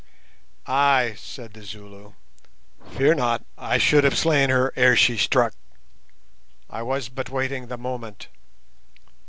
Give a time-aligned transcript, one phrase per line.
[0.65, 2.13] "Ay," said the Zulu.
[2.89, 5.53] "Fear not; I should have slain her ere she struck.
[6.71, 8.27] I was but waiting the moment."